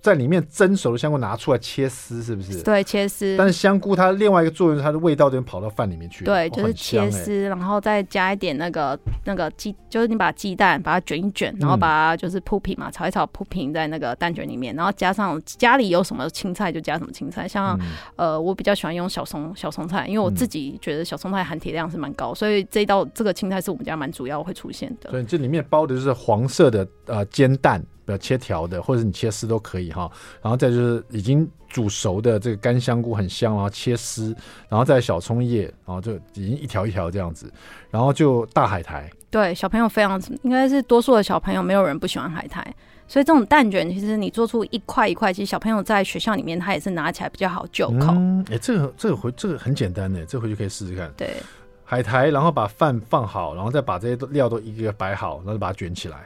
[0.02, 2.62] 在里面蒸熟的香菇拿出来切丝，是不是？
[2.64, 3.36] 对，切丝。
[3.38, 6.24] 但是香菇它另外一个作用是它的味道就跑到饭里面去。
[6.24, 25.10] 对，就是切丝，欸、然后再加一点那个那个鸡，就是你把鸡蛋把它卷一卷，然后把它就是铺平嘛，炒一炒铺平在那个蛋卷里面，然后加上家里有什么青菜就加什么青菜，像、嗯、呃我比较喜欢用小葱小葱菜，因为我自己觉得小葱菜含铁量是蛮高，所以这一道这个青菜是我们家蛮主要会出现的。
[25.10, 27.84] 所以这里面包的就是黄色的呃煎蛋。
[28.08, 30.10] 不要切条的，或者是你切丝都可以哈。
[30.42, 34.34] 然后再就是已经煮熟的这个干香菇很香，然后切丝，
[34.70, 37.52] 然后再小葱叶，然后就已经一条一条这样子。
[37.92, 39.10] 然后就大海苔。
[39.30, 42.64] 对，小朋友非常应该是多数的小朋友没有人不喜欢海苔，
[43.10, 48.14] 所以这种蛋卷其实你做出一块一块，其实小朋友在学校里面他也是拿起来比较好就口。
[48.14, 51.12] 嗯，哎、欸，这个这个回这个很简单的，这、回去可以试试看。
[51.18, 51.36] 对，
[51.84, 56.24] 海苔，然后把饭放好，然后再把这些料都一个一个摆好，然后把它卷起来。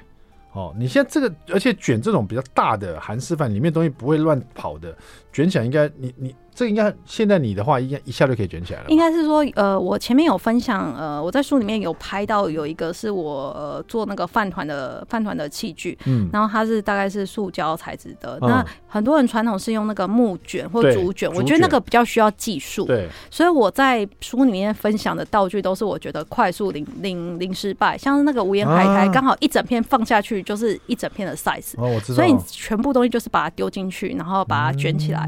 [0.53, 4.93] 哦，你现在这个，而且卷这种比较大的韩式饭，里面东西不会乱跑的，
[5.31, 6.35] 卷起来应该你你。
[6.53, 8.85] 这应该现在你的话，应该一下就可以卷起来了。
[8.89, 18.37] 应该是说，呃，我前面有分享，呃，我在书里面有拍到有一个是我、呃、做那个饭团的饭团的器具，嗯，然后它是大概是塑胶材质的。
[18.41, 22.85] 嗯、那很多人传统是用那个木卷或竹卷，我觉得那个比较需要技术。
[22.85, 31.75] 对，所以我在书里面分享的道具都是我觉得快速零零零失败，像是那个无盐海苔，刚好一整片放下去就是一整片的 size。
[31.77, 32.17] 哦，我知道。
[32.17, 35.20] 所以你全部东西就是把它丢进去，然后把它卷起来，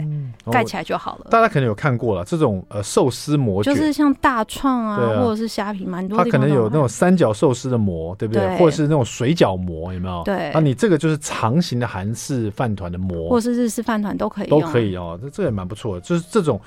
[0.51, 1.27] 盖、嗯、起来就好了。
[1.29, 6.17] 大家可能有看过了，这种呃寿司模就是像大创啊，啊或者是虾皮，蛮多。
[6.17, 8.45] 它可能有那种三角寿司的模，对不对？
[8.45, 10.21] 对或者是那种水饺模，有没有？
[10.23, 10.51] 对。
[10.53, 15.19] 那你这个就是长形的韩式饭团的模，或者是日式饭团都可以，都可以哦。
[15.21, 16.59] 这这也蛮不错的，就是这种，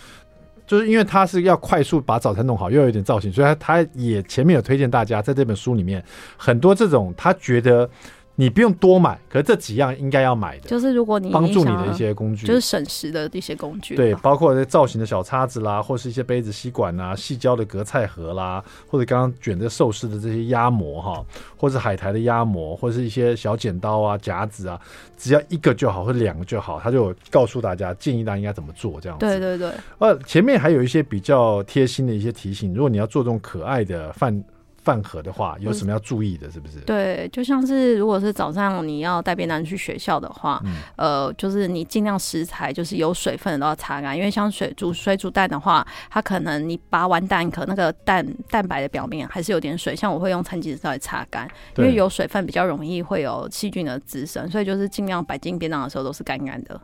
[0.66, 6.02] 就是因为它是要快速把早餐弄好，又有一点造型，所以他他也前面有推荐大家，在这本书里面
[6.36, 7.88] 很多这种他觉得。
[8.38, 13.96] 你不用多买，可是这几样应该要买的，就是如果你帮助你的一些工具，就是省时的一些工具。
[13.96, 21.24] 对，包括这造型的小叉子啦，或是一些杯子、吸管啊，细胶的隔菜盒啦，或者刚刚卷的寿司的这些压模哈，
[21.56, 24.78] 或者海苔的压模，或是一些小剪刀啊、夹子啊，
[25.16, 29.24] 只要一个就好，或者两个就好，他就告诉大家建议大家应该怎么做这样子。
[29.24, 29.72] 对对对。
[29.98, 34.44] 呃，前面还有一些比较贴心的一些提醒，如果你要做这种可爱的饭。
[34.86, 36.48] 饭盒的话有什么要注意的？
[36.48, 36.78] 是不是？
[36.82, 56.80] 对，就像是如果是早上你要带便当去学校的话，嗯、呃，就是你尽量食材就是有水分的都要擦干，因为像水煮水煮蛋的话，它可能你拔完蛋壳，那个蛋蛋白的表面还是有点水，像我会用餐巾纸稍微擦干，因为有水分比较容易会有细菌的滋生，所以就是尽量摆进便当的时候都是干干的。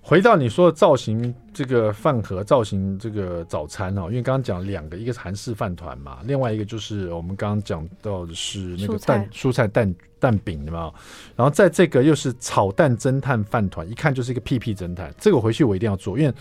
[0.00, 10.92] 回到你说的造型，这个饭盒造型，这个早餐哦，因为刚刚讲两个，一个是韩式饭团嘛，另外一个就是我们刚刚讲到的是那个蛋蔬菜，蛋蛋饼，的嘛？
[11.36, 16.34] 然后在这个又是炒蛋侦探饭团，一看就是一个屁屁侦探，这个我回去我一定要做，因为。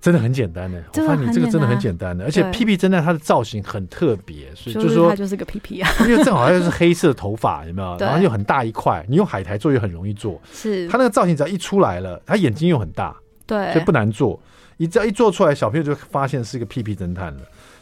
[0.00, 7.96] 真的很简单的，我发现你这个真的很简单的，而且屁屁侦探它的造型很特别，所以就是说它就是个屁屁啊， 因为正好又是黑色的头发，有没有？
[8.00, 14.40] 然后又很大一块，你用海苔做又很容易做，是它那个造型只要一出来了，它眼睛又很大，对，所以不难做。
[14.76, 17.40] 你只要一做出来，小朋友就发现是一个屁屁侦探了。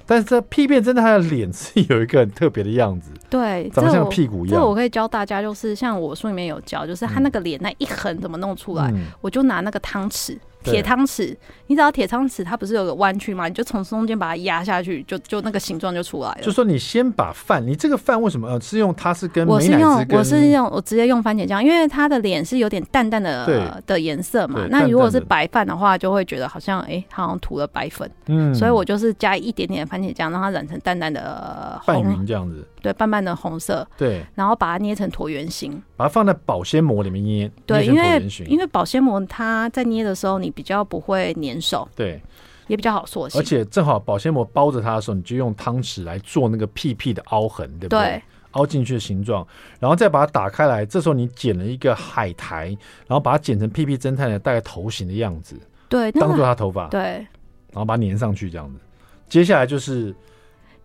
[0.09, 4.59] 但是这屁屁侦探的脸是有一个很特别的样子，对，长得像屁股一样。
[4.59, 10.39] 这我可以教大家，就是像我书里面有教，就是他那个脸那一横怎么弄出来，嗯、我就拿那个汤匙。
[10.71, 11.35] 铁汤匙，
[11.67, 13.49] 你知道铁汤匙它不是有个弯曲吗？
[13.49, 16.39] 你就从中间把它压下去，就就那个形状就出来了。
[16.43, 24.67] 就说你先把饭，你这个饭为什么呃是用它是跟我是用我是用我直接用番茄酱，因为它的脸是有点淡淡的的颜色嘛。
[24.71, 28.11] 那如果是白饭的话，就会觉得好像哎，好像涂了白粉。
[28.27, 32.67] 嗯，所以我就是加一点点的番茄酱，让它染成淡淡的红这样子。
[32.92, 33.87] 对，淡淡的红色。
[33.96, 37.51] 对，然后把它捏成椭圆形，把它放在保鲜膜里面捏。
[37.64, 41.27] 对，因为因为保鲜膜它在捏的时候，你比较不会。
[41.37, 42.22] 粘手，对，
[42.66, 48.01] 也比较好塑形，而且正好保鲜膜包着它的时候，你就用汤匙来做那个屁屁的凹痕，对不对？
[48.01, 48.22] 对，
[48.53, 49.46] 凹进去的形状，
[49.79, 50.87] 然后再把它打开来。
[50.87, 52.68] 这时候你剪了一个海苔，
[53.07, 55.55] 然后把它剪成屁屁侦探的大概头型的样子，
[55.88, 58.81] 对，当做他头发，对，然后把它粘上去这样子。
[59.29, 60.14] 接下来就是。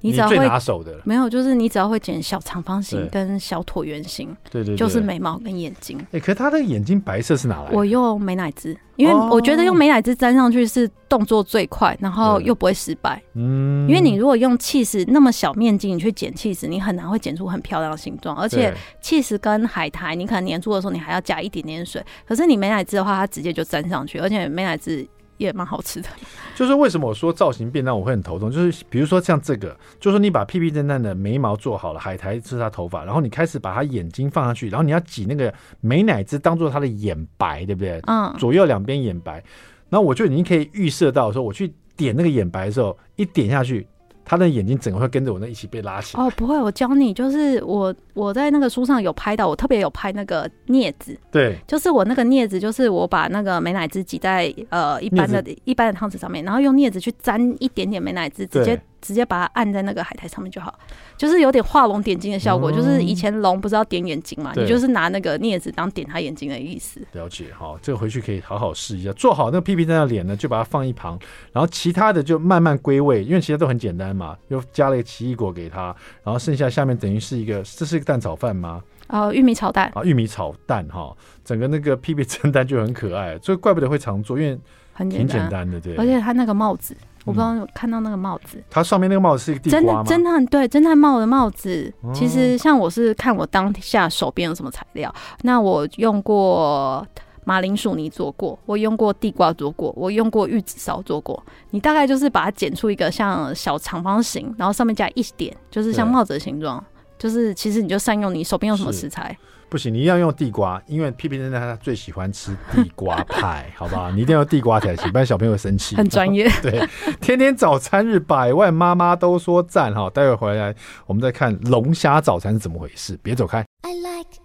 [0.01, 5.97] 你最拿手的没有，就是你只要会剪小长方形跟小椭圆形，对对，就是眉毛跟眼睛。
[6.11, 7.77] 哎，可是他的眼睛白色是哪来的？
[7.77, 13.21] 我用美乃滋，因为我觉得用美乃滋粘上去是动作最快，然后又不会失败。
[13.35, 18.35] 嗯，因为你如果用气石那么小面积，你去剪气石，你很难会剪出很漂亮的形状。
[18.35, 22.03] 而且气石跟海苔，你可能粘住的时候，你还要加一点点水。
[22.27, 25.07] 可是你美乃滋的话，它直接就粘上去，而且美乃滋。
[25.41, 26.08] 也蛮好吃的，
[26.56, 37.99] 就是为什么我说造型便当我会很头痛，就是比如说像这个，就是说你把屁屁侦探的眉毛做好了，海苔是他头发，然后你开始把他眼睛放上去，然后你要挤那个美乃滋当做他的眼白，对不对？
[38.08, 39.43] 嗯，左右两边眼白，
[39.89, 43.88] 然后我就已经可以预设到说，我去点那个眼白的时候，一点下去。
[44.32, 46.24] 他的眼睛整个会跟着我那一起被拉起来。
[46.24, 51.20] 哦，不会，我教你，就是我我在那个书上有拍到，我特别有拍那个镊子。
[51.30, 58.82] 对，就是我那个镊子，就是我把那个美乃滋挤在呃一般的一般的汤匙上面，然后用镊子去沾一点点美乃滋，直接。
[59.01, 60.79] 直接把它按在那个海苔上面就好，
[61.17, 62.71] 就是有点画龙点睛的效果。
[62.71, 67.02] 嗯、就是以前龙不是要点眼睛嘛，你就是拿那个镊子当点它眼睛的意思。
[67.13, 69.12] 了解，好，这个回去可以好好试一下。
[69.13, 71.19] 做好那个屁屁蛋的脸呢，就把它放一旁，
[71.52, 74.37] 然后其他的就慢慢归位，因为其他都很简单嘛。
[74.49, 78.81] 又加了一个奇异果给他，然后剩下下面等于是一个，这是一个蛋炒饭吗？
[79.08, 84.58] 哦，玉米炒蛋啊，玉米炒蛋哈，整个那个屁屁蒸蛋就很可爱，所以怪不得会常做，因为
[84.93, 85.95] 很挺简单的，对。
[85.97, 86.95] 而且它那个帽子，
[87.26, 90.04] 我不知道有看到那个帽子，嗯、它上面那个帽子是一个地瓜吗？
[90.06, 95.13] 侦探对侦探帽的帽子，其实像我是看我当下手边有什么材料，
[95.44, 97.06] 那我用过。
[97.44, 101.44] 马铃薯泥做过，我用过地瓜做过，我用过玉子烧做过。
[101.72, 106.82] 你大概就是把它剪出一个像小长方形，然后上面加一点，就是像帽子的形状。
[107.17, 109.36] 就是其实你就善用你手边有什么食材。
[109.72, 114.12] 不行，你一定要用地瓜，因为屁屁侦探他最喜欢吃地瓜派，好不好？
[114.12, 115.96] 你一定要用地瓜才行，不然小朋友会生气。
[115.96, 116.50] 很专业。
[116.62, 116.86] 对，
[117.22, 120.10] 天天早餐日，百万妈妈都说赞哈。
[120.10, 123.65] 待会回来我们再看龙虾早餐是怎么回事，别走开。
[123.84, 124.40] I like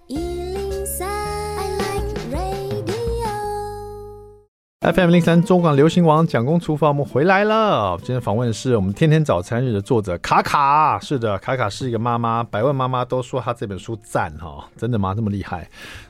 [4.95, 7.99] FM 零三中广流行王蒋公厨房，我们回来了。
[7.99, 10.97] 今天访问的是我们天天早餐日的作者卡卡。
[11.01, 15.13] 是的，卡卡是一个妈妈，百万妈妈都说她这本书赞哈，真的吗？
[15.13, 15.69] 这么厉害？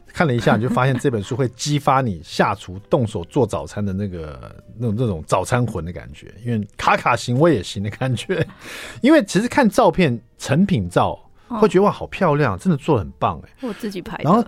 [0.09, 6.35] 看了一下，你就发现这本书会激发你下厨动手做早餐的那个那种那种早餐魂的感觉。
[6.45, 8.47] 因为卡卡行我也行的感觉。
[9.01, 11.19] 因为其实看照片成品照。
[11.49, 13.51] 会觉得哇，好漂亮，真的做的很棒哎！
[13.61, 14.41] 我自己拍的，然后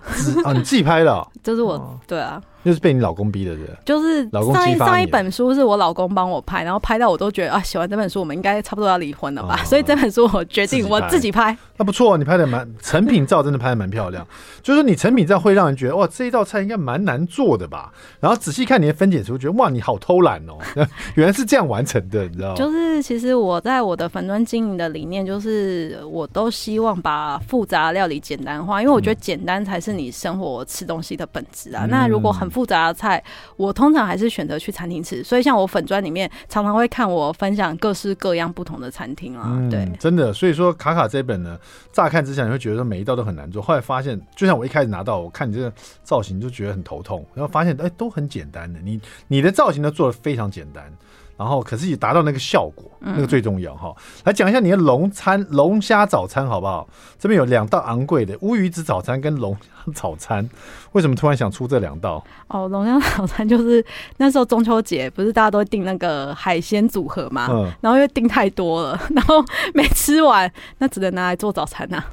[0.42, 2.42] 啊，你自己拍的、哦，就是我，对啊。
[2.64, 11.56] 就是被你老公逼的，对，就是上一上一本书是我老公帮我拍，然后拍到我都觉得啊，写完这本书我们应该差不多要离婚了吧，哦、所以这本书我决定我自己拍。
[11.76, 14.26] 那不错，你拍的蛮成品照，真的拍的蛮漂亮。
[14.62, 17.92] 就是你成品照会让人觉得哇，这一道菜应该蛮难做的吧？
[18.20, 20.58] 然后仔细看你的分解图，觉得哇，你好偷懒哦，
[21.14, 22.54] 原来是这样完成的，你知道吗？
[22.56, 31.84] 就是其实我在我的粉专经营的理念，就是我都希望把复杂料理简单化，因为我觉得简单才是你生活吃东西的本质啊。
[31.84, 33.22] 嗯、那如果很复杂的菜，
[33.56, 35.22] 我通常还是选择去餐厅吃。
[35.22, 39.44] 所以像我粉砖里面常常会看我分享各式各样不同的餐厅啊。
[39.46, 40.32] 嗯、对，真的。
[40.32, 41.58] 所以说卡卡这本呢，
[41.92, 45.72] 乍看之下你会觉得每一道都很难做，后来发现，就像我一开始拿到，我看你这个
[46.02, 50.92] 造型就觉得很头痛，然后发现哎、欸、都很简单的，你你的造型都做的非常简单。
[51.38, 53.94] 然后，可是也达到那个效果，那个最重要哈。
[53.96, 56.88] 嗯、来讲一下你的龙餐龙虾早餐好不好？
[57.16, 60.50] 这边有两道昂贵的乌鱼子早餐跟龙虾早餐，
[60.92, 62.22] 为什么突然想出这两道？
[62.48, 63.84] 哦，龙虾早餐就是
[64.16, 67.46] 那时候中秋节，不是大家都会订那个海鲜组合嘛？
[67.50, 67.70] 嗯。
[67.80, 72.06] 然后因为订太多了， 然后没吃完，那只能拿来做早餐呐、啊。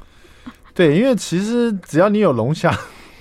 [0.72, 2.72] 对，因为其实只要你有龙虾。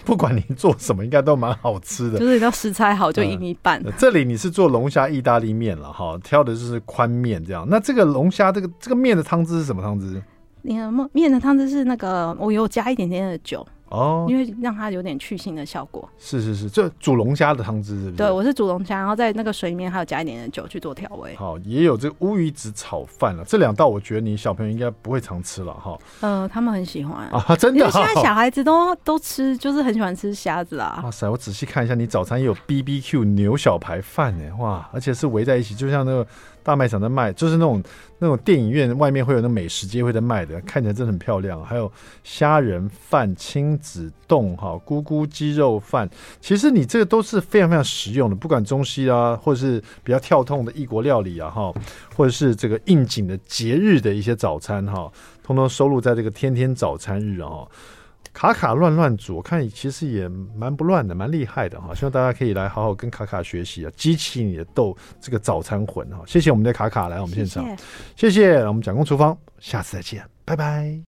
[0.05, 2.19] 不管你做什么，应该都蛮好吃的。
[2.19, 3.81] 就是你要食材好，就赢一半。
[3.83, 7.67] 呃、这里你是做龙虾意大利面了哈，挑的就是宽面这样。
[7.67, 10.21] 那这个龙虾这个这个面的汤汁是什么汤汁？
[10.61, 13.65] 你的面的汤汁是那个，我有加一点点的酒。
[13.89, 16.07] 哦，因为让它有点去腥的效果。
[16.17, 18.15] 是是是，就煮龙虾的汤汁是不是？
[18.17, 21.35] 对，我是煮龙虾，然后在那个水里面还有加一点点酒去做调味。
[21.35, 25.97] 好，也有这个乌鱼子炒饭了，这两道我觉得你小朋友应该不会常吃了哈。
[26.21, 27.79] 呃，他们很喜欢啊，真的。
[27.79, 31.01] 因为现在小孩子都都吃，就是很喜欢吃虾子啊。
[31.03, 36.25] 哇塞，我仔细看一下，你早餐也有 BBQ 牛小排饭呢，哇，而且是围在一起，就像那个。
[36.65, 37.79] 大卖场在卖，就是那种
[38.25, 41.63] 那种电影院外面会有那美食街会在卖的，看起来真的很漂亮。
[41.63, 41.91] 还有
[42.23, 46.09] 虾仁饭、亲子冻、哈咕咕鸡肉饭，
[46.41, 51.71] 其实你这个都是非常非常实用的，不管中西啊，或者是比较跳痛的异国料理啊，哈，
[52.15, 55.11] 或者是这个应景的节日的一些早餐，哈，
[55.43, 57.67] 通通收录在这个天天早餐日啊。
[58.35, 61.95] 卡卡乱乱煮，我看其实也蛮不乱的，蛮厉害的哈。
[61.95, 66.21] 希望大家可以来好好跟卡卡学习啊，激起你的斗这个早餐魂哈。
[66.27, 67.63] 谢谢我们的卡卡来我们现场，
[68.17, 70.99] 谢谢，谢谢我们蒋公厨房，下次再见，拜拜。